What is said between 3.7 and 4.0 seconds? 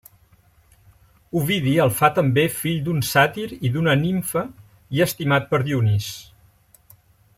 d'una